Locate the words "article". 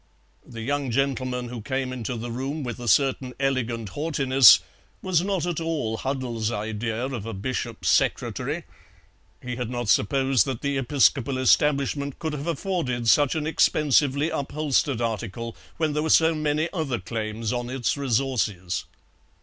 15.01-15.55